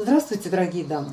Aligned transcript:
Здравствуйте, 0.00 0.48
дорогие 0.48 0.84
дамы! 0.84 1.12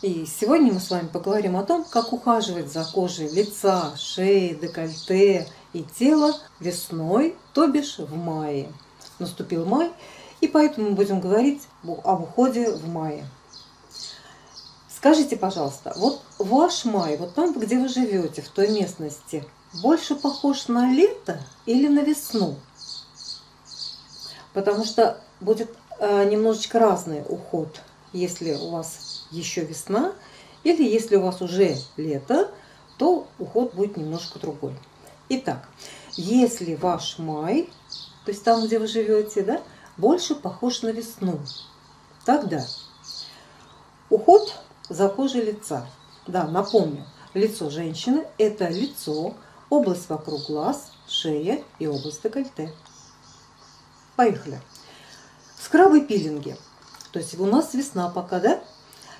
И 0.00 0.24
сегодня 0.24 0.72
мы 0.72 0.80
с 0.80 0.90
вами 0.90 1.06
поговорим 1.06 1.58
о 1.58 1.64
том, 1.64 1.84
как 1.84 2.14
ухаживать 2.14 2.72
за 2.72 2.82
кожей 2.82 3.28
лица, 3.28 3.94
шеи, 3.94 4.54
декольте 4.54 5.46
и 5.74 5.82
тела 5.82 6.34
весной, 6.60 7.36
то 7.52 7.66
бишь 7.66 7.98
в 7.98 8.16
мае. 8.16 8.72
Наступил 9.18 9.66
май, 9.66 9.92
и 10.40 10.48
поэтому 10.48 10.88
мы 10.88 10.94
будем 10.94 11.20
говорить 11.20 11.60
об 12.04 12.22
уходе 12.22 12.70
в 12.70 12.88
мае. 12.88 13.28
Скажите, 14.88 15.36
пожалуйста, 15.36 15.92
вот 15.98 16.22
ваш 16.38 16.86
май, 16.86 17.18
вот 17.18 17.34
там, 17.34 17.52
где 17.52 17.78
вы 17.78 17.88
живете, 17.88 18.40
в 18.40 18.48
той 18.48 18.68
местности, 18.70 19.44
больше 19.82 20.14
похож 20.14 20.68
на 20.68 20.90
лето 20.90 21.42
или 21.66 21.86
на 21.86 22.00
весну? 22.00 22.56
Потому 24.54 24.86
что 24.86 25.20
будет 25.42 25.68
немножечко 26.00 26.78
разный 26.78 27.22
уход, 27.28 27.80
если 28.12 28.54
у 28.54 28.70
вас 28.70 29.26
еще 29.30 29.64
весна, 29.64 30.12
или 30.64 30.82
если 30.82 31.16
у 31.16 31.22
вас 31.22 31.40
уже 31.42 31.76
лето, 31.96 32.50
то 32.98 33.26
уход 33.38 33.74
будет 33.74 33.96
немножко 33.96 34.38
другой. 34.38 34.74
Итак, 35.28 35.68
если 36.12 36.74
ваш 36.74 37.18
май, 37.18 37.70
то 38.24 38.30
есть 38.30 38.42
там, 38.42 38.64
где 38.64 38.78
вы 38.78 38.86
живете, 38.86 39.42
да, 39.42 39.60
больше 39.96 40.34
похож 40.34 40.82
на 40.82 40.88
весну, 40.88 41.38
тогда 42.24 42.64
уход 44.10 44.54
за 44.88 45.08
кожей 45.08 45.42
лица. 45.42 45.86
Да, 46.26 46.44
напомню, 46.44 47.06
лицо 47.34 47.70
женщины– 47.70 48.26
это 48.38 48.68
лицо, 48.68 49.34
область 49.70 50.08
вокруг 50.08 50.46
глаз, 50.46 50.90
шея 51.06 51.62
и 51.78 51.86
область 51.86 52.22
декольте. 52.22 52.72
Поехали. 54.16 54.60
Скрабы 55.66 56.00
пилинги. 56.02 56.56
То 57.10 57.18
есть 57.18 57.36
у 57.40 57.44
нас 57.44 57.74
весна 57.74 58.08
пока, 58.08 58.38
да? 58.38 58.60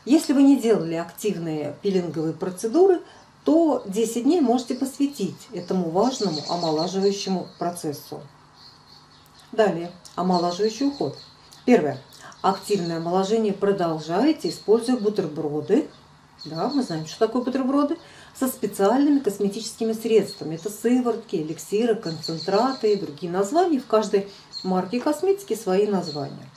Если 0.04 0.32
вы 0.32 0.44
не 0.44 0.56
делали 0.56 0.94
активные 0.94 1.74
пилинговые 1.82 2.34
процедуры, 2.34 3.00
то 3.42 3.82
10 3.84 4.22
дней 4.22 4.40
можете 4.40 4.76
посвятить 4.76 5.48
этому 5.52 5.90
важному 5.90 6.40
омолаживающему 6.48 7.48
процессу. 7.58 8.20
Далее, 9.50 9.90
омолаживающий 10.14 10.86
уход. 10.86 11.18
Первое. 11.64 12.00
Активное 12.42 12.98
омоложение 12.98 13.52
продолжаете, 13.52 14.50
используя 14.50 14.96
бутерброды. 14.98 15.88
Да, 16.44 16.70
мы 16.72 16.84
знаем, 16.84 17.06
что 17.06 17.26
такое 17.26 17.42
бутерброды. 17.42 17.98
Со 18.38 18.46
специальными 18.46 19.18
косметическими 19.18 19.94
средствами. 19.94 20.54
Это 20.54 20.70
сыворотки, 20.70 21.34
эликсиры, 21.36 21.96
концентраты 21.96 22.92
и 22.92 22.96
другие 22.96 23.32
названия. 23.32 23.80
В 23.80 23.86
каждой 23.86 24.28
марке 24.64 25.00
косметики 25.00 25.54
свои 25.54 25.86
названия. 25.86 26.48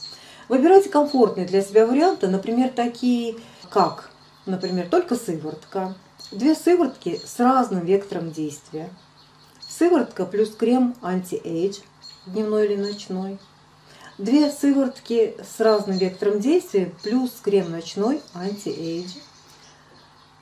Выбирайте 0.48 0.90
комфортные 0.90 1.46
для 1.46 1.62
себя 1.62 1.86
варианты, 1.86 2.28
например, 2.28 2.70
такие 2.70 3.36
как, 3.70 4.12
например, 4.46 4.88
только 4.90 5.16
сыворотка. 5.16 5.96
Две 6.32 6.56
сыворотки 6.56 7.20
с 7.24 7.40
разным 7.40 7.86
вектором 7.86 8.32
действия. 8.32 8.90
Сыворотка 9.68 10.26
плюс 10.26 10.56
крем 10.56 10.96
anti-age, 11.02 11.80
дневной 12.26 12.66
или 12.66 12.76
ночной 12.76 13.40
Две 14.20 14.52
сыворотки 14.52 15.38
с 15.42 15.62
разным 15.62 15.98
вектором 15.98 16.42
действия 16.42 16.92
плюс 17.04 17.32
крем 17.42 17.72
ночной 17.72 18.22
anti-age. 18.34 19.14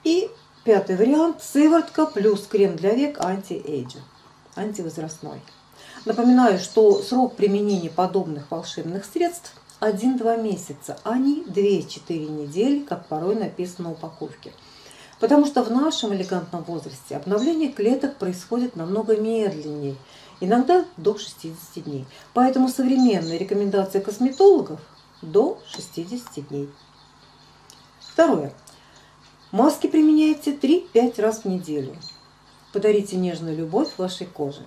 И 0.04 0.32
пятый 0.64 0.96
вариант– 0.96 1.44
сыворотка 1.44 2.08
плюс 2.08 2.48
крем 2.48 2.76
для 2.76 2.96
век 2.96 3.20
анти-эйджа, 3.20 4.00
антивозрастной. 4.56 5.44
Напоминаю, 6.08 6.58
что 6.58 7.02
срок 7.02 7.36
применения 7.36 7.90
подобных 7.90 8.50
волшебных 8.50 9.04
средств 9.04 9.52
1-2 9.82 10.42
месяца, 10.42 10.98
а 11.04 11.18
не 11.18 11.44
2-4 11.44 12.30
недели, 12.30 12.80
как 12.80 13.08
порой 13.08 13.36
написано 13.36 13.90
на 13.90 13.92
упаковке. 13.92 14.54
Потому 15.20 15.46
что 15.46 15.64
в 15.64 15.70
нашем 15.70 16.14
элегантном 16.14 16.64
возрасте 16.64 17.18
обновление 17.18 17.74
клеток 17.74 18.16
происходит 18.16 18.78
намного 18.78 19.18
медленнее– 19.18 19.98
иногда 20.40 20.86
до 20.96 21.18
60 21.18 21.84
дней. 21.84 22.06
Поэтому 22.34 22.70
современная 22.70 23.38
рекомендация 23.38 24.02
косметологов 24.02 24.80
до 25.22 25.60
60 25.68 26.48
дней. 26.48 26.70
Второе. 28.00 28.54
Маски 29.52 29.88
применяйте 29.88 30.54
3-5 30.56 31.22
раз 31.22 31.40
в 31.40 31.46
неделю. 31.50 31.98
Подарите 32.72 33.18
нежную 33.18 33.58
любовь 33.58 33.90
вашей 33.98 34.26
коже. 34.26 34.64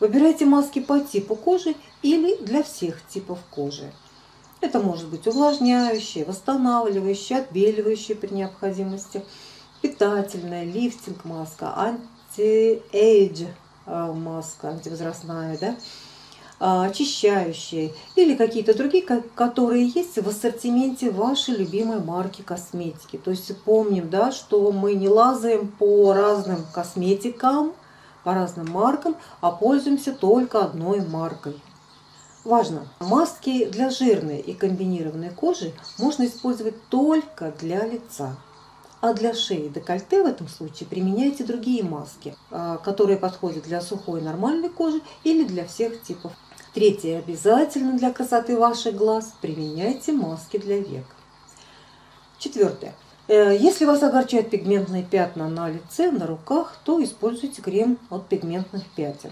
Выбирайте 0.00 0.44
маски 0.44 0.80
по 0.80 1.00
типу 1.00 1.34
кожи 1.34 1.74
или 2.02 2.36
для 2.42 2.62
всех 2.62 3.06
типов 3.08 3.38
кожи. 3.50 3.92
Это 4.60 4.80
может 4.80 5.08
быть 5.08 5.26
увлажняющие, 5.26 6.24
восстанавливающие, 6.24 7.38
отбеливающие 7.38 8.16
при 8.16 8.32
необходимости, 8.32 9.22
питательная, 9.82 10.64
лифтинг 10.64 11.24
маска, 11.24 11.74
anti-age 11.76 13.44
Э, 13.86 14.12
маска 14.12 14.70
антивозрастная, 14.70 15.56
да, 15.58 15.76
а, 16.58 16.86
очищающие 16.86 17.92
или 18.16 18.34
какие-то 18.34 18.76
другие, 18.76 19.04
которые 19.04 19.86
есть 19.86 20.16
в 20.16 20.28
ассортименте 20.28 21.12
вашей 21.12 21.54
любимой 21.54 22.00
марки 22.00 22.42
косметики. 22.42 23.16
То 23.16 23.30
есть 23.30 23.56
помним, 23.62 24.10
да, 24.10 24.32
что 24.32 24.72
мы 24.72 24.94
не 24.94 25.08
лазаем 25.08 25.68
по 25.68 26.12
разным 26.14 26.64
косметикам, 26.74 27.74
по 28.26 28.34
разным 28.34 28.68
маркам, 28.72 29.14
а 29.40 29.52
пользуемся 29.52 30.12
только 30.12 30.58
одной 30.58 31.00
маркой. 31.00 31.62
Важно! 32.42 32.88
Маски 32.98 33.66
для 33.66 33.88
жирной 33.88 34.40
и 34.40 34.52
комбинированной 34.52 35.30
кожи 35.30 35.72
можно 35.96 36.26
использовать 36.26 36.74
только 36.88 37.52
для 37.52 37.86
лица. 37.86 38.34
А 39.00 39.12
для 39.14 39.32
шеи 39.32 39.68
декольте 39.68 40.24
в 40.24 40.26
этом 40.26 40.48
случае 40.48 40.88
применяйте 40.88 41.44
другие 41.44 41.84
маски, 41.84 42.34
а, 42.50 42.78
которые 42.78 43.16
подходят 43.16 43.62
для 43.62 43.80
сухой 43.80 44.20
нормальной 44.20 44.70
кожи 44.70 45.00
или 45.22 45.44
для 45.44 45.64
всех 45.64 46.02
типов. 46.02 46.32
Третье. 46.74 47.18
Обязательно 47.20 47.96
для 47.96 48.12
красоты 48.12 48.58
ваших 48.58 48.96
глаз 48.96 49.34
применяйте 49.40 50.10
маски 50.12 50.56
для 50.56 50.80
век. 50.80 51.06
Четвертое. 52.38 52.92
Э, 53.28 53.56
если 53.58 53.84
вас 53.84 54.02
огорчают 54.02 54.50
пигментные 54.50 55.02
пятна 55.02 55.48
на 55.48 55.68
лице, 55.68 56.12
на 56.12 56.26
руках, 56.26 56.76
то 56.84 57.02
используйте 57.02 57.60
крем 57.60 57.98
от 58.08 58.26
пигментных 58.28 58.84
пятен. 58.94 59.30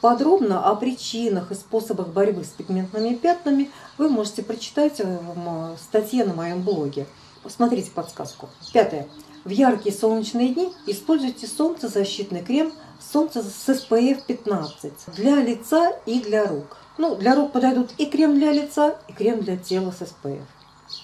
Подробно 0.00 0.68
о 0.68 0.74
причинах 0.74 1.52
и 1.52 1.54
способах 1.54 2.08
борьбы 2.08 2.44
с 2.44 2.48
пигментными 2.48 3.14
пятнами 3.14 3.70
вы 3.98 4.08
можете 4.08 4.42
прочитать 4.42 5.00
в 5.00 5.76
статье 5.80 6.24
на 6.24 6.34
моем 6.34 6.62
блоге. 6.62 7.06
Смотрите 7.48 7.90
подсказку. 7.90 8.48
Пятое. 8.72 9.06
В 9.44 9.50
яркие 9.50 9.94
солнечные 9.94 10.52
дни 10.52 10.72
используйте 10.86 11.46
солнцезащитный 11.46 12.42
крем 12.42 12.72
солнце 13.00 13.42
с 13.42 13.68
SPF 13.68 14.22
15 14.26 14.92
для 15.14 15.36
лица 15.36 15.92
и 16.04 16.20
для 16.20 16.46
рук. 16.46 16.76
Ну, 16.98 17.14
для 17.14 17.36
рук 17.36 17.52
подойдут 17.52 17.90
и 17.98 18.06
крем 18.06 18.34
для 18.34 18.52
лица, 18.52 18.96
и 19.06 19.12
крем 19.12 19.40
для 19.40 19.56
тела 19.56 19.92
с 19.92 20.02
SPF. 20.02 20.42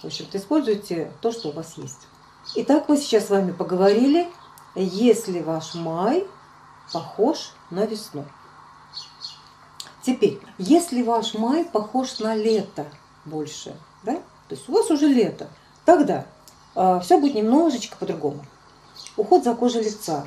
В 0.03 0.05
общем-то, 0.05 0.39
используйте 0.39 1.13
то, 1.21 1.31
что 1.31 1.51
у 1.51 1.53
вас 1.53 1.75
есть. 1.77 2.09
Итак, 2.55 2.89
мы 2.89 2.97
сейчас 2.97 3.27
с 3.27 3.31
вами 3.31 3.53
поговорили, 3.53 4.29
если 4.75 5.41
ваш 5.41 5.75
май 5.75 6.27
похож 6.93 7.53
на 7.71 7.87
весну. 7.87 8.25
Теперь, 10.03 10.41
если 10.59 11.03
ваш 11.03 11.35
май 11.35 11.65
похож 11.65 12.19
на 12.19 12.35
лето 12.35 12.87
больше, 13.25 13.77
да, 14.03 14.15
то 14.49 14.55
есть 14.55 14.69
у 14.69 14.73
вас 14.73 14.91
уже 14.91 15.07
лето, 15.07 15.49
Тогда 15.85 16.21
э, 16.21 16.25
а, 16.77 17.01
все 17.01 17.19
будет 17.19 17.35
немножечко 17.35 17.97
по-другому. 17.97 18.45
Уход 19.17 19.45
за 19.45 19.55
кожей 19.55 19.83
лица, 19.83 20.27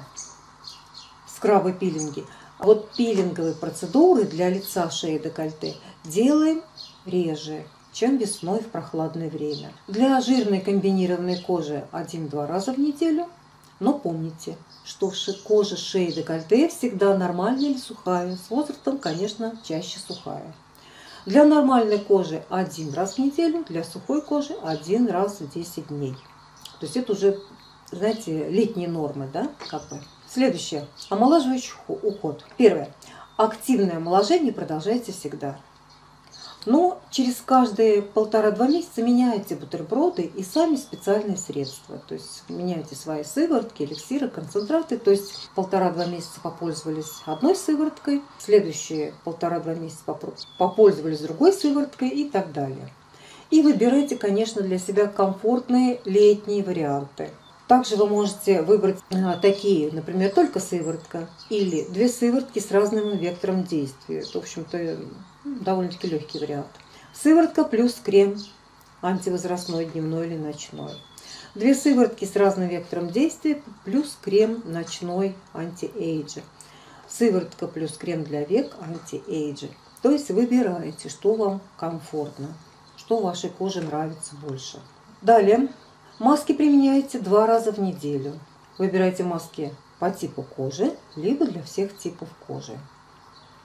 скрабы, 1.27 1.73
пилинги. 1.73 2.25
А 2.57 2.65
вот 2.65 2.91
пилинговые 2.91 3.53
процедуры 3.53 4.23
для 4.23 4.49
лица, 4.49 4.89
шеи, 4.89 5.17
декольте 5.17 5.75
делаем 6.03 6.61
реже, 7.05 7.65
чем 7.95 8.17
весной 8.17 8.59
в 8.59 8.67
прохладное 8.67 9.29
время. 9.29 9.71
Для 9.87 10.19
жирной 10.19 10.59
комбинированной 10.59 11.39
кожи 11.39 11.87
один-два 11.91 12.45
раза 12.45 12.73
в 12.73 12.77
неделю. 12.77 13.27
Но 13.79 13.93
помните, 13.93 14.57
что 14.83 15.11
кожа 15.43 15.77
шеи 15.77 16.11
декольте 16.11 16.67
всегда 16.67 17.17
нормальная 17.17 17.69
или 17.69 17.77
сухая. 17.77 18.35
С 18.35 18.49
возрастом, 18.49 18.97
конечно, 18.97 19.57
чаще 19.63 19.99
сухая. 19.99 20.53
Для 21.25 21.45
нормальной 21.45 21.99
кожи 21.99 22.43
один 22.49 22.93
раз 22.93 23.13
в 23.13 23.17
неделю, 23.17 23.65
для 23.67 23.83
сухой 23.83 24.21
кожи 24.21 24.53
один 24.61 25.07
раз 25.07 25.39
в 25.39 25.51
10 25.51 25.87
дней. 25.87 26.15
То 26.79 26.85
есть 26.85 26.97
это 26.97 27.13
уже, 27.13 27.39
знаете, 27.91 28.49
летние 28.49 28.89
нормы, 28.89 29.29
да, 29.31 29.49
как 29.69 29.87
бы. 29.89 30.01
Следующее. 30.27 30.85
Омолаживающий 31.09 31.73
уход. 31.87 32.43
Первое. 32.57 32.93
Активное 33.37 33.97
омоложение 33.97 34.53
продолжайте 34.53 35.13
всегда. 35.13 35.59
Но 36.65 36.99
через 37.11 37.41
каждые 37.45 38.01
полтора-два 38.01 38.67
месяца 38.67 39.03
меняйте 39.03 39.55
бутерброды 39.55 40.23
и 40.23 40.43
сами 40.43 40.75
специальные 40.75 41.37
средства. 41.37 42.01
То 42.07 42.15
есть 42.15 42.43
меняйте 42.49 42.95
свои 42.95 43.23
сыворотки, 43.23 43.83
эликсиры, 43.83 44.29
концентраты. 44.29 44.97
То 44.97 45.11
есть 45.11 45.49
полтора-два 45.53 46.05
месяца 46.05 46.39
попользовались 46.41 47.21
одной 47.25 47.55
сывороткой, 47.55 48.23
следующие 48.39 49.13
полтора-два 49.23 49.75
месяца 49.75 50.03
попользовались 50.57 51.19
другой 51.19 51.53
сывороткой 51.53 52.09
и 52.09 52.29
так 52.29 52.51
далее. 52.51 52.89
И 53.51 53.61
выбирайте, 53.61 54.15
конечно, 54.17 54.61
для 54.61 54.79
себя 54.79 55.07
комфортные 55.07 56.01
летние 56.05 56.63
варианты. 56.63 57.29
Также 57.67 57.95
вы 57.95 58.07
можете 58.07 58.61
выбрать 58.61 58.99
а, 59.11 59.37
такие, 59.37 59.91
например, 59.91 60.31
только 60.31 60.59
сыворотка 60.59 61.27
или 61.49 61.85
две 61.89 62.09
сыворотки 62.09 62.59
с 62.59 62.69
разным 62.71 63.17
вектором 63.17 63.63
действия. 63.63 64.23
В 64.23 64.35
общем-то, 64.35 64.97
довольно-таки 65.45 66.07
легкий 66.07 66.39
вариант. 66.39 66.67
Сыворотка 67.13 67.63
плюс 67.63 67.93
крем 68.03 68.37
антивозрастной, 69.01 69.85
дневной 69.85 70.27
или 70.27 70.37
ночной. 70.37 70.91
Две 71.53 71.73
сыворотки 71.73 72.25
с 72.25 72.35
разным 72.35 72.67
вектором 72.67 73.09
действия 73.09 73.61
плюс 73.85 74.17
крем 74.21 74.61
ночной 74.65 75.35
anti-age. 75.53 76.43
Сыворотка 77.07 77.67
плюс 77.67 77.93
крем 77.97 78.23
для 78.23 78.43
век 78.43 78.75
anti-age. 78.81 79.69
То 80.01 80.11
есть 80.11 80.29
выбираете, 80.31 81.07
что 81.07 81.35
вам 81.35 81.61
комфортно, 81.77 82.53
что 82.97 83.19
вашей 83.19 83.49
коже 83.49 83.81
нравится 83.81 84.35
больше. 84.35 84.79
Далее 85.21 85.69
Маски 86.19 86.53
применяете 86.53 87.19
два 87.19 87.45
раза 87.45 87.73
в 87.73 87.77
неделю. 87.77 88.39
Выбирайте 88.77 89.23
маски 89.23 89.75
по 89.99 90.09
типу 90.09 90.43
кожи, 90.43 90.95
либо 91.17 91.45
для 91.45 91.61
всех 91.61 91.97
типов 91.97 92.29
кожи. 92.47 92.79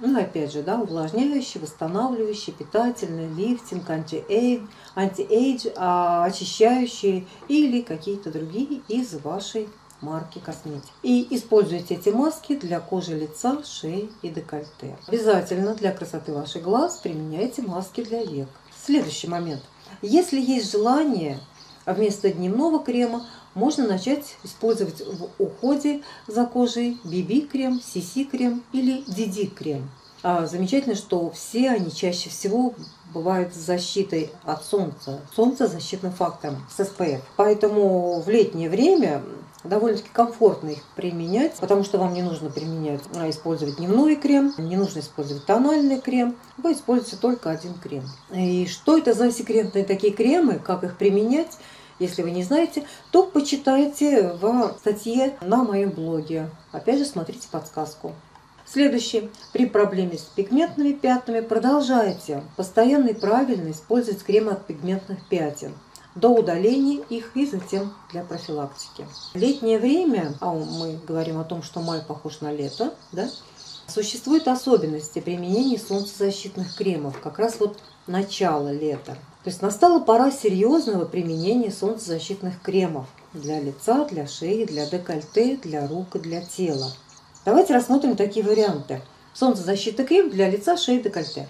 Ну, 0.00 0.19
опять 0.19 0.52
же, 0.52 0.62
да, 0.62 0.81
увлажняющий, 0.81 1.61
восстанавливающий, 1.61 2.52
питательный, 2.52 3.29
лифтинг, 3.29 3.88
anti-age, 3.88 4.62
анти 4.94 5.73
а, 5.76 6.25
очищающие 6.25 7.26
или 7.49 7.82
какие-то 7.82 8.31
другие 8.32 8.81
из 8.88 9.14
вашей 9.23 9.69
марки 10.00 10.38
косметики. 10.38 10.91
И 11.02 11.26
используйте 11.31 11.94
эти 11.94 12.08
маски 12.08 12.56
для 12.56 12.81
кожи 12.81 13.14
лица, 13.14 13.62
шеи 13.64 14.11
и 14.23 14.31
декольте. 14.31 14.97
Обязательно 15.06 15.75
для 15.75 15.93
красоты 15.93 16.32
ваших 16.32 16.62
глаз 16.62 16.99
применяйте 17.03 17.62
маски 17.62 18.03
для 18.03 18.25
век. 18.25 18.49
Следующий 18.85 19.29
момент. 19.29 19.62
Если 20.00 20.41
есть 20.41 20.73
желание 20.73 21.41
а 21.91 21.95
вместо 21.95 22.31
дневного 22.31 22.85
крема 22.85 23.27
можно 23.55 23.85
начать 23.85 24.37
использовать 24.45 25.01
в 25.05 25.29
уходе 25.43 26.03
за 26.29 26.47
кожей 26.47 26.99
BB-крем, 27.03 27.81
CC-крем 27.81 28.63
или 28.73 29.03
DD-крем. 29.09 29.91
А 30.23 30.47
замечательно, 30.47 30.95
что 30.95 31.33
все 31.33 31.71
они 31.71 31.91
чаще 31.91 32.31
всего 32.31 32.75
бывают 33.13 33.53
с 33.53 33.59
защитой 33.59 34.31
от 34.45 34.65
солнца, 34.65 35.21
солнца 35.35 35.67
защитным 35.67 36.13
фактором, 36.13 36.65
с 36.71 36.79
SPF. 36.79 37.23
Поэтому 37.37 38.21
в 38.21 38.29
летнее 38.29 38.71
время 38.71 39.23
довольно-таки 39.65 40.11
комфортно 40.13 40.69
их 40.69 40.83
применять, 40.95 41.55
потому 41.57 41.83
что 41.83 41.99
вам 41.99 42.15
не 42.15 42.23
нужно 42.23 42.51
применять, 42.51 43.01
а 43.17 43.29
использовать 43.29 43.79
дневной 43.79 44.15
крем, 44.15 44.55
не 44.59 44.77
нужно 44.77 45.01
использовать 45.01 45.45
тональный 45.45 46.01
крем, 46.01 46.37
вы 46.57 46.73
используете 46.73 47.17
только 47.17 47.51
один 47.51 47.75
крем. 47.75 48.05
И 48.33 48.69
что 48.69 48.97
это 48.97 49.13
за 49.13 49.33
секретные 49.33 49.85
такие 49.85 50.13
кремы, 50.13 50.61
как 50.65 50.85
их 50.85 50.97
применять, 50.97 51.59
если 52.00 52.23
вы 52.23 52.32
не 52.32 52.43
знаете, 52.43 52.85
то 53.12 53.25
почитайте 53.25 54.32
в 54.32 54.75
статье 54.81 55.37
на 55.43 55.62
моем 55.62 55.91
блоге. 55.91 56.50
Опять 56.73 56.99
же, 56.99 57.05
смотрите 57.05 57.47
подсказку. 57.50 58.12
Следующее. 58.67 59.31
При 59.52 59.67
проблеме 59.67 60.17
с 60.19 60.23
пигментными 60.23 60.93
пятнами 60.93 61.41
продолжайте 61.41 62.43
постоянно 62.56 63.08
и 63.08 63.14
правильно 63.14 63.70
использовать 63.70 64.23
крем 64.23 64.49
от 64.49 64.67
пигментных 64.67 65.19
пятен 65.29 65.73
до 66.14 66.29
удаления 66.29 67.02
их 67.08 67.37
и 67.37 67.47
затем 67.47 67.93
для 68.11 68.23
профилактики. 68.23 69.06
Летнее 69.35 69.79
время, 69.79 70.35
а 70.41 70.53
мы 70.53 70.99
говорим 71.06 71.38
о 71.38 71.44
том, 71.44 71.62
что 71.62 71.81
май 71.81 72.00
похож 72.06 72.41
на 72.41 72.53
лето, 72.53 72.94
да, 73.12 73.29
существуют 73.91 74.49
особенности 74.49 75.19
применения 75.19 75.79
солнцезащитных 75.79 76.75
кремов, 76.75 77.21
как 77.21 77.39
раз 77.39 77.57
вот 77.61 77.79
начало 78.07 78.73
лета. 78.73 79.17
То 79.43 79.51
есть 79.51 79.63
настала 79.63 80.01
пора 80.01 80.31
серьезного 80.31 81.05
применения 81.05 81.71
солнцезащитных 81.71 82.61
кремов 82.63 83.07
для 83.33 83.61
лица, 83.61 84.05
для 84.05 84.27
шеи, 84.27 84.65
для 84.65 84.87
декольте, 84.87 85.57
для 85.57 85.87
рук 85.87 86.17
и 86.17 86.19
для 86.19 86.43
тела. 86.43 86.93
Давайте 87.45 87.75
рассмотрим 87.75 88.17
такие 88.17 88.45
варианты. 88.45 89.01
Солнцезащитный 89.33 90.07
крем 90.07 90.31
для 90.31 90.51
лица, 90.51 90.77
шеи, 90.77 91.01
декольте. 91.01 91.49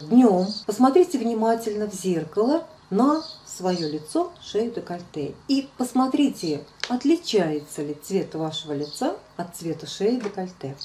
Днем 0.00 0.46
посмотрите 0.66 1.18
внимательно 1.18 1.88
в 1.88 1.94
зеркало 1.94 2.66
на 2.90 3.22
свое 3.46 3.88
лицо, 3.88 4.32
шею, 4.40 4.72
декольте. 4.72 5.34
И 5.48 5.68
посмотрите, 5.78 6.64
отличается 6.88 7.82
ли 7.82 7.94
цвет 7.94 8.34
вашего 8.34 8.72
лица 8.72 9.16
от 9.36 9.56
цвета 9.56 9.86
шеи, 9.86 10.16
декольте. 10.16 10.76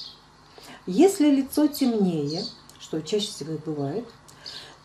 Если 0.88 1.30
лицо 1.30 1.68
темнее, 1.68 2.44
что 2.80 3.02
чаще 3.02 3.28
всего 3.28 3.54
и 3.54 3.58
бывает, 3.58 4.06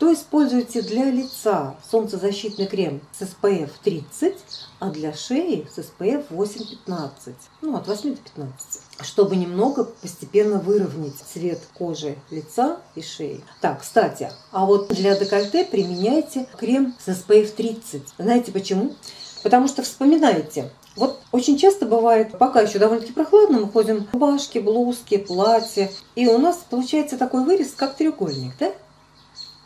то 0.01 0.13
используйте 0.13 0.83
для 0.83 1.05
лица 1.13 1.77
солнцезащитный 1.89 2.67
крем 2.67 3.01
с 3.13 3.23
SPF 3.23 3.71
30, 3.85 4.35
а 4.81 4.91
для 4.91 5.15
шеи 5.15 5.65
с 5.73 5.79
SPF 5.79 6.27
8-15, 6.29 7.35
ну 7.61 7.77
от 7.77 7.87
8 7.87 8.17
до 8.17 8.21
15, 8.21 8.81
чтобы 9.03 9.37
немного 9.37 9.85
постепенно 9.85 10.59
выровнять 10.59 11.15
цвет 11.15 11.61
кожи 11.73 12.19
лица 12.31 12.81
и 12.97 13.01
шеи. 13.01 13.45
Так, 13.61 13.83
кстати, 13.83 14.33
а 14.51 14.67
вот 14.67 14.89
для 14.89 15.17
декольте 15.17 15.65
применяйте 15.65 16.49
крем 16.59 16.97
с 16.99 17.07
SPF 17.07 17.53
30. 17.53 18.03
Знаете 18.19 18.51
почему? 18.51 18.97
Потому 19.43 19.69
что 19.69 19.83
вспоминайте, 19.83 20.71
вот 20.97 21.21
очень 21.33 21.59
часто 21.59 21.87
бывает, 21.87 22.37
пока 22.39 22.61
еще 22.61 22.79
довольно-таки 22.79 23.13
прохладно, 23.13 23.61
мы 23.61 23.69
ходим 23.69 24.05
в 24.05 24.13
рубашки, 24.13 24.59
блузки, 24.59 25.17
платья, 25.17 25.91
и 26.15 26.27
у 26.29 26.39
нас 26.39 26.59
получается 26.69 27.19
такой 27.19 27.45
вырез, 27.45 27.73
как 27.75 27.97
треугольник, 27.97 28.53
да? 28.59 28.73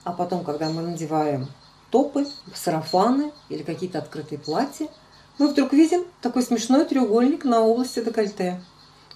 А 0.04 0.12
потом, 0.12 0.44
когда 0.44 0.68
мы 0.70 0.82
надеваем 0.82 1.48
топы, 1.90 2.26
сарафаны 2.54 3.32
или 3.48 3.62
какие-то 3.62 3.98
открытые 3.98 4.38
платья, 4.38 4.88
мы 5.38 5.48
вдруг 5.48 5.72
видим 5.72 6.04
такой 6.22 6.42
смешной 6.42 6.84
треугольник 6.84 7.44
на 7.44 7.60
области 7.60 8.02
декольте. 8.02 8.62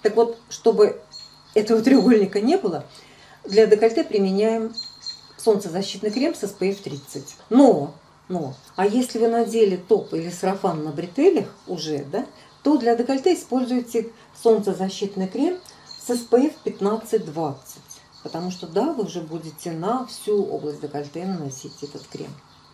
Так 0.03 0.15
вот, 0.15 0.37
чтобы 0.49 1.01
этого 1.53 1.81
треугольника 1.81 2.41
не 2.41 2.57
было, 2.57 2.85
для 3.45 3.65
декольте 3.65 4.03
применяем 4.03 4.73
солнцезащитный 5.37 6.11
крем 6.11 6.35
с 6.35 6.43
SPF 6.43 6.81
30. 6.83 7.37
Но, 7.49 7.93
но, 8.31 8.53
а 8.75 8.87
если 8.87 9.19
вы 9.19 9.27
надели 9.27 9.75
топ 9.75 10.13
или 10.13 10.29
сарафан 10.29 10.83
на 10.83 10.91
бретелях 10.91 11.53
уже, 11.67 12.05
да, 12.11 12.25
то 12.63 12.77
для 12.77 12.95
декольте 12.95 13.33
используйте 13.33 14.09
солнцезащитный 14.41 15.27
крем 15.27 15.57
с 15.85 16.09
SPF 16.09 16.53
15-20. 16.63 17.55
Потому 18.23 18.51
что 18.51 18.67
да, 18.67 18.93
вы 18.93 19.03
уже 19.03 19.21
будете 19.21 19.71
на 19.71 20.05
всю 20.05 20.45
область 20.45 20.81
декольте 20.81 21.25
наносить 21.25 21.83
этот 21.83 22.07
крем. 22.07 22.29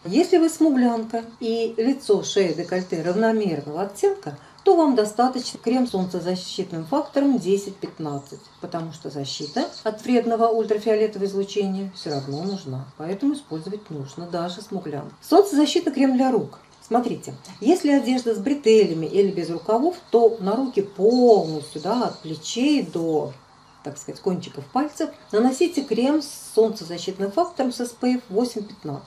Если 0.05 0.37
вы 0.37 0.49
смуглянка 0.49 1.25
и 1.39 1.73
лицо, 1.77 2.21
шея, 2.21 2.53
декольте 2.53 3.01
равномерного 3.01 3.83
оттенка, 3.83 4.37
то 4.67 4.75
вам 4.75 4.95
достаточно 4.95 5.57
крем 5.57 5.87
с 5.87 5.91
солнцезащитным 5.91 6.83
фактором 6.83 7.37
10-15, 7.37 8.37
потому 8.59 8.91
что 8.91 9.09
защита 9.09 9.69
от 9.85 10.03
вредного 10.03 10.49
ультрафиолетового 10.49 11.25
излучения 11.25 11.89
все 11.95 12.09
равно 12.09 12.43
нужна. 12.43 12.85
Поэтому 12.97 13.35
использовать 13.35 13.89
нужно 13.89 14.27
даже 14.27 14.61
смуглянка. 14.61 15.15
Солнцезащитный 15.21 15.93
крем 15.93 16.17
для 16.17 16.33
рук. 16.33 16.59
Смотрите, 16.85 17.33
если 17.61 17.91
одежда 17.91 18.35
с 18.35 18.39
бретелями 18.39 19.05
или 19.05 19.31
без 19.31 19.49
рукавов, 19.49 19.95
то 20.11 20.35
на 20.41 20.57
руки 20.57 20.81
полностью, 20.81 21.81
да, 21.81 22.07
от 22.07 22.19
плечей 22.19 22.81
до 22.81 23.31
так 23.83 23.97
сказать, 23.97 24.19
кончиков 24.19 24.65
пальцев, 24.65 25.11
наносите 25.31 25.81
крем 25.81 26.21
с 26.21 26.51
солнцезащитным 26.55 27.31
фактором 27.31 27.71
с 27.71 27.79
SPF 27.79 28.21
8-15. 28.29 28.99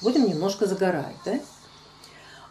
Будем 0.00 0.28
немножко 0.28 0.66
загорать, 0.66 1.16
да? 1.24 1.40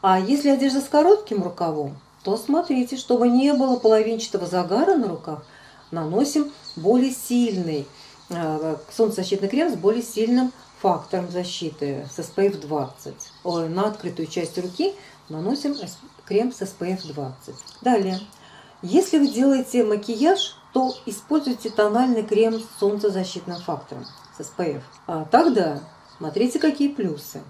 А 0.01 0.19
если 0.19 0.49
одежда 0.49 0.81
с 0.81 0.89
коротким 0.89 1.43
рукавом, 1.43 1.97
то 2.23 2.37
смотрите, 2.37 2.97
чтобы 2.97 3.29
не 3.29 3.53
было 3.53 3.77
половинчатого 3.77 4.45
загара 4.45 4.95
на 4.95 5.07
руках, 5.07 5.43
наносим 5.91 6.51
более 6.75 7.11
сильный 7.11 7.87
э, 8.29 8.77
солнцезащитный 8.91 9.47
крем 9.47 9.71
с 9.71 9.75
более 9.75 10.03
сильным 10.03 10.51
фактором 10.81 11.29
защиты 11.29 12.07
с 12.13 12.19
SPF 12.19 12.59
20. 12.59 13.13
На 13.69 13.87
открытую 13.87 14.27
часть 14.27 14.57
руки 14.57 14.93
наносим 15.29 15.75
крем 16.25 16.51
с 16.51 16.61
SPF 16.61 17.07
20. 17.11 17.55
Далее, 17.81 18.19
если 18.81 19.19
вы 19.19 19.27
делаете 19.27 19.83
макияж, 19.83 20.55
то 20.73 20.95
используйте 21.05 21.69
тональный 21.69 22.23
крем 22.23 22.59
с 22.59 22.79
солнцезащитным 22.79 23.59
фактором, 23.59 24.05
с 24.37 24.41
SPF. 24.41 24.81
А 25.07 25.25
тогда 25.25 25.81
смотрите, 26.17 26.59
какие 26.59 26.89
плюсы. 26.89 27.41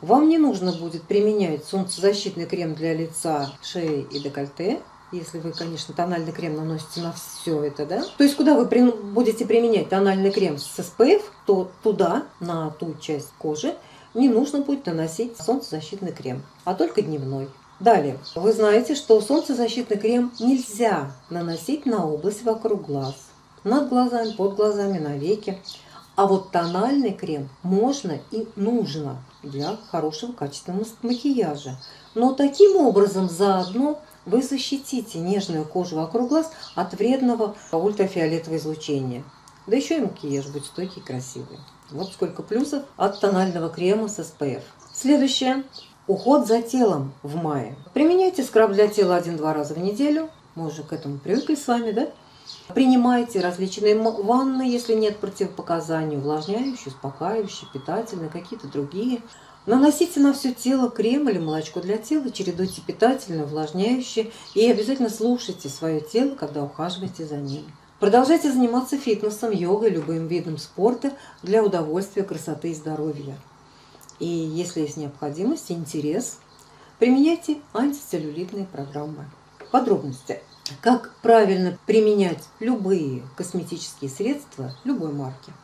Вам 0.00 0.28
не 0.28 0.38
нужно 0.38 0.72
будет 0.72 1.02
применять 1.02 1.64
солнцезащитный 1.64 2.46
крем 2.46 2.74
для 2.74 2.94
лица, 2.94 3.50
шеи 3.62 4.06
и 4.12 4.20
декольте, 4.20 4.80
если 5.10 5.38
вы, 5.38 5.52
конечно, 5.52 5.94
тональный 5.94 6.32
крем 6.32 6.56
наносите 6.56 7.00
на 7.00 7.12
все 7.12 7.64
это, 7.64 7.84
да. 7.84 8.04
То 8.16 8.22
есть, 8.24 8.36
куда 8.36 8.54
вы 8.54 8.66
будете 8.66 9.44
применять 9.44 9.88
тональный 9.88 10.30
крем 10.30 10.58
с 10.58 10.78
SPF, 10.78 11.22
то 11.46 11.70
туда, 11.82 12.24
на 12.40 12.70
ту 12.70 12.94
часть 13.00 13.30
кожи, 13.38 13.74
не 14.14 14.28
нужно 14.28 14.60
будет 14.60 14.86
наносить 14.86 15.36
солнцезащитный 15.36 16.12
крем, 16.12 16.42
а 16.64 16.74
только 16.74 17.02
дневной. 17.02 17.48
Далее, 17.80 18.18
вы 18.34 18.52
знаете, 18.52 18.94
что 18.94 19.20
солнцезащитный 19.20 19.98
крем 19.98 20.32
нельзя 20.38 21.12
наносить 21.30 21.86
на 21.86 22.06
область 22.06 22.44
вокруг 22.44 22.86
глаз, 22.86 23.14
над 23.64 23.88
глазами, 23.88 24.32
под 24.32 24.56
глазами, 24.56 24.98
на 24.98 25.16
веки. 25.16 25.58
А 26.16 26.26
вот 26.26 26.50
тональный 26.50 27.12
крем 27.12 27.48
можно 27.62 28.18
и 28.32 28.48
нужно. 28.56 29.18
Для 29.42 29.76
хорошего 29.90 30.32
качественного 30.32 30.86
макияжа. 31.02 31.78
Но 32.14 32.34
таким 32.34 32.76
образом 32.76 33.28
заодно 33.28 34.00
вы 34.26 34.42
защитите 34.42 35.18
нежную 35.18 35.64
кожу 35.64 35.96
вокруг 35.96 36.28
глаз 36.28 36.50
от 36.74 36.94
вредного 36.94 37.56
ультрафиолетового 37.72 38.58
излучения. 38.58 39.24
Да 39.66 39.76
еще 39.76 39.98
и 39.98 40.00
макияж 40.00 40.46
будет 40.46 40.64
стойкий 40.64 41.02
и 41.02 41.04
красивый. 41.04 41.58
Вот 41.90 42.12
сколько 42.12 42.42
плюсов 42.42 42.84
от 42.96 43.20
тонального 43.20 43.68
крема 43.68 44.08
с 44.08 44.18
SPF. 44.18 44.62
Следующее. 44.92 45.64
Уход 46.06 46.46
за 46.46 46.62
телом 46.62 47.12
в 47.22 47.36
мае. 47.36 47.76
Применяйте 47.92 48.42
скраб 48.42 48.72
для 48.72 48.88
тела 48.88 49.16
один-два 49.16 49.52
раза 49.52 49.74
в 49.74 49.78
неделю. 49.78 50.30
Мы 50.54 50.66
уже 50.66 50.82
к 50.82 50.92
этому 50.92 51.18
привыкли 51.18 51.54
с 51.54 51.66
вами, 51.66 51.92
да? 51.92 52.08
Принимайте 52.74 53.40
различные 53.40 53.98
ванны, 53.98 54.62
если 54.62 54.94
нет 54.94 55.18
противопоказаний, 55.18 56.16
увлажняющие, 56.16 56.88
успокаивающие, 56.88 57.68
питательные, 57.72 58.28
какие-то 58.28 58.68
другие. 58.68 59.22
Наносите 59.66 60.20
на 60.20 60.32
все 60.32 60.52
тело 60.52 60.90
крем 60.90 61.28
или 61.28 61.38
молочко 61.38 61.80
для 61.80 61.98
тела, 61.98 62.30
чередуйте 62.30 62.80
питательное, 62.86 63.44
увлажняющее 63.44 64.30
и 64.54 64.70
обязательно 64.70 65.10
слушайте 65.10 65.68
свое 65.68 66.00
тело, 66.00 66.34
когда 66.34 66.62
ухаживаете 66.62 67.26
за 67.26 67.36
ним. 67.36 67.64
Продолжайте 68.00 68.52
заниматься 68.52 68.96
фитнесом, 68.96 69.50
йогой, 69.50 69.90
любым 69.90 70.28
видом 70.28 70.56
спорта 70.56 71.12
для 71.42 71.64
удовольствия, 71.64 72.22
красоты 72.22 72.70
и 72.70 72.74
здоровья. 72.74 73.36
И 74.20 74.26
если 74.26 74.80
есть 74.80 74.96
необходимость 74.96 75.70
и 75.70 75.74
интерес, 75.74 76.38
применяйте 76.98 77.58
антицеллюлитные 77.72 78.66
программы. 78.66 79.24
Подробности. 79.72 80.40
Как 80.80 81.12
правильно 81.22 81.78
применять 81.86 82.44
любые 82.60 83.22
косметические 83.36 84.10
средства 84.10 84.74
любой 84.84 85.12
марки– 85.12 85.52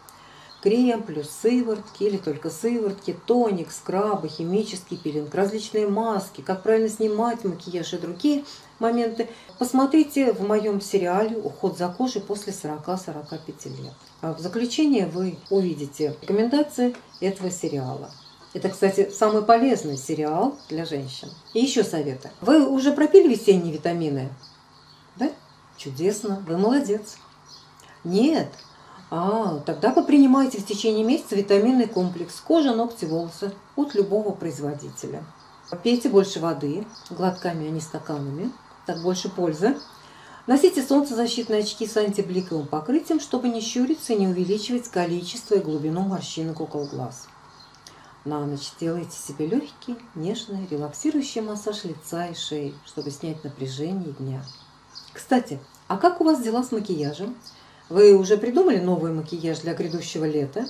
крем 0.65 1.03
плюс 1.03 1.29
сыворотки 1.43 2.05
или 2.05 2.17
только 2.17 2.49
сыворотки, 2.49 3.15
тоник, 3.27 3.71
скрабы, 3.71 4.29
химический 4.29 4.97
пилинг, 4.97 5.35
различные 5.35 5.87
маски, 5.87 6.41
как 6.41 6.63
правильно 6.63 6.89
снимать 6.89 7.45
макияж 7.45 7.93
и 7.93 7.99
другие 7.99 8.45
моменты. 8.79 9.29
Посмотрите 9.59 10.33
в 10.33 10.41
моем 10.41 10.81
сериале 10.81 11.37
«Уход 11.37 11.77
за 11.77 11.89
кожей 11.89 12.23
после 12.23 12.55
40-45 12.55 13.83
лет». 13.83 13.93
А 14.23 14.33
в 14.33 14.39
заключение 14.39 15.05
вы 15.05 15.37
увидите 15.51 16.17
рекомендации 16.23 16.97
этого 17.21 17.51
сериала. 17.51 18.11
Это, 18.55 18.71
кстати, 18.71 19.11
самый 19.11 19.43
полезный 19.43 19.99
сериал 19.99 20.57
для 20.71 20.87
женщин. 20.87 21.29
И 21.53 21.61
еще 21.61 21.85
советы. 21.85 22.31
Вы 22.41 22.67
уже 22.67 22.93
пропили 22.93 23.29
весенние 23.29 23.75
витамины? 23.75 24.31
Чудесно, 25.77 26.43
вы 26.47 26.57
молодец. 26.57 27.17
Нет, 28.05 28.53
а, 29.11 29.61
тогда 29.61 29.93
вы 29.93 30.05
принимаете 30.05 30.59
в 30.59 30.67
течение 30.67 31.05
месяца 31.05 31.37
витаминный 31.37 31.87
комплекс 31.87 32.41
кожа, 32.41 32.75
ногти, 32.75 33.05
волосы 33.05 33.53
от 33.77 33.95
любого 33.95 34.33
производителя. 34.33 35.25
Пейте 35.83 36.09
больше 36.09 36.41
воды, 36.41 36.87
глотками, 37.11 37.67
а 37.67 37.71
не 37.71 37.81
стаканами, 37.81 38.53
так 38.87 39.03
больше 39.03 39.29
пользы. 39.29 39.77
Носите 40.47 40.83
солнцезащитные 40.83 41.61
очки 41.61 41.87
с 41.87 41.97
антибликовым 41.97 42.67
покрытием, 42.67 43.19
чтобы 43.19 43.49
не 43.49 43.61
щуриться 43.61 44.13
и 44.13 44.17
не 44.17 44.29
увеличивать 44.29 44.89
количество 44.89 45.55
и 45.55 45.61
глубину 45.61 46.03
морщинок 46.03 46.61
около 46.61 46.85
глаз. 46.87 47.29
На 48.25 48.45
ночь 48.47 48.73
делайте 48.81 49.17
себе 49.17 49.47
легкий, 49.47 49.97
нежный, 50.15 50.67
релаксирующий 50.71 51.41
массаж 51.41 51.85
лица 51.85 52.27
и 52.27 52.35
шеи, 52.35 52.75
чтобы 52.87 53.11
снять 53.11 53.43
напряжение 53.45 54.13
дня. 54.13 54.43
Кстати, 55.15 55.61
а 55.87 55.97
как 55.97 56.21
у 56.21 56.25
вас 56.25 56.43
дела 56.43 56.65
с 56.65 56.73
макияжем? 56.73 57.37
Вы 57.89 58.15
уже 58.15 58.37
придумали 58.37 58.81
новый 58.81 59.13
макияж 59.13 59.61
для 59.61 59.75
грядущего 59.75 60.25
лета? 60.25 60.67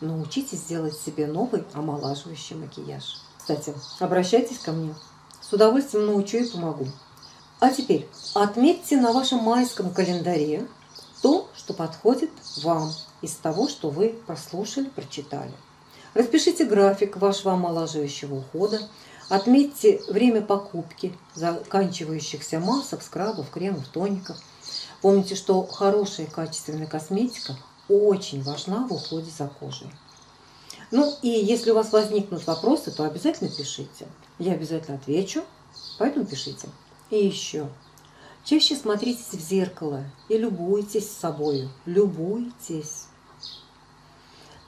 Научитесь 0.00 0.62
делать 0.64 0.96
себе 0.96 1.26
новый 1.26 1.64
омолаживающий 1.72 2.56
макияж. 2.56 3.20
Кстати, 3.38 3.74
обращайтесь 4.00 4.58
ко 4.58 4.72
мне. 4.72 4.94
С 5.40 5.52
удовольствием 5.52 6.06
научу 6.06 6.36
и 6.36 6.48
помогу. 6.48 6.86
А 7.58 7.70
теперь 7.70 8.06
отметьте 8.34 8.98
на 8.98 9.12
вашем 9.12 9.38
майском 9.38 9.90
календаре 9.90 10.68
то, 11.22 11.48
что 11.56 11.72
подходит 11.72 12.30
вам 12.62 12.92
из 13.22 13.32
того, 13.32 13.68
что 13.68 13.88
вы 13.90 14.14
прослушали, 14.26 14.90
прочитали. 14.90 15.52
Распишите 16.14 16.64
график 16.64 17.16
вашего 17.16 17.54
омолаживающего 17.54 18.36
ухода. 18.36 18.80
Отметьте 19.28 20.00
время 20.08 20.40
покупки 20.40 21.12
заканчивающихся 21.34 22.60
масок, 22.60 23.02
скрабов, 23.02 23.50
кремов, 23.50 23.86
тоников– 23.88 24.36
Помните, 25.00 25.36
что 25.36 25.64
хорошая 25.64 26.26
качественная 26.26 26.86
косметика 26.86 27.56
очень 27.88 28.42
важна 28.42 28.86
в 28.86 28.92
уходе 28.92 29.30
за 29.30 29.46
кожей. 29.46 29.88
Ну 30.90 31.14
и 31.22 31.28
если 31.28 31.70
у 31.70 31.74
вас 31.74 31.92
возникнут 31.92 32.46
вопросы, 32.46 32.90
то 32.90 33.04
обязательно 33.04 33.50
пишите. 33.50 34.06
Я 34.38 34.54
обязательно 34.54 34.96
отвечу, 34.96 35.44
поэтому 35.98 36.26
пишите. 36.26 36.68
И 37.10 37.24
еще. 37.24 37.68
Чаще 38.44 38.74
смотритесь 38.74 39.32
в 39.32 39.40
зеркало 39.40 40.04
и 40.28 40.36
любуйтесь 40.36 41.10
собой. 41.10 41.68
Любуйтесь. 41.84 43.04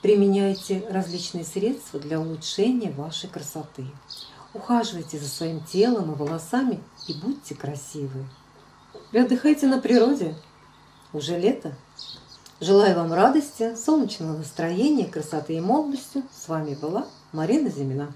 Применяйте 0.01 0.87
различные 0.89 1.43
средства 1.43 1.99
для 1.99 2.19
улучшения 2.19 2.91
вашей 2.91 3.29
красоты. 3.29 3.85
Ухаживайте 4.53 5.17
за 5.17 5.29
своим 5.29 5.61
телом 5.61 6.11
и 6.11 6.15
волосами 6.15 6.79
и 7.07 7.13
будьте 7.13 7.55
красивы. 7.55 8.25
Вы 9.13 9.19
отдыхаете 9.19 9.67
на 9.67 9.79
природе. 9.79 10.35
Уже 11.13 11.39
лето. 11.39 11.73
Желаю 12.59 12.95
вам 12.95 13.13
радости, 13.13 13.75
солнечного 13.75 14.37
настроения, 14.37 15.05
красоты 15.05 15.55
и 15.55 15.61
молодости. 15.61 16.23
С 16.31 16.47
вами 16.49 16.75
была 16.75 17.07
Марина 17.31 17.69
Зимина. 17.69 18.13